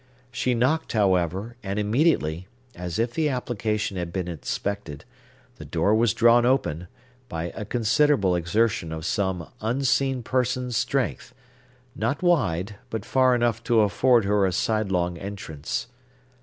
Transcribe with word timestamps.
She 0.31 0.55
knocked, 0.55 0.93
however; 0.93 1.57
and 1.61 1.77
immediately, 1.77 2.47
as 2.73 2.97
if 2.97 3.13
the 3.13 3.29
application 3.29 3.97
had 3.97 4.11
been 4.11 4.27
expected, 4.27 5.05
the 5.57 5.63
door 5.63 5.93
was 5.93 6.15
drawn 6.15 6.43
open, 6.43 6.87
by 7.29 7.49
a 7.49 7.65
considerable 7.65 8.35
exertion 8.35 8.91
of 8.91 9.05
some 9.05 9.49
unseen 9.61 10.23
person's 10.23 10.75
strength, 10.75 11.35
not 11.95 12.23
wide, 12.23 12.77
but 12.89 13.05
far 13.05 13.35
enough 13.35 13.63
to 13.65 13.81
afford 13.81 14.25
her 14.25 14.43
a 14.47 14.51
sidelong 14.51 15.19
entrance. 15.19 15.85